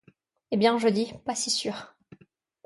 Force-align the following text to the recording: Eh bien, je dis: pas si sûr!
Eh 0.49 0.57
bien, 0.57 0.79
je 0.79 0.87
dis: 0.87 1.13
pas 1.25 1.35
si 1.35 1.51
sûr! 1.51 1.93